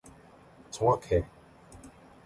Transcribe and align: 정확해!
정확해! 0.71 1.29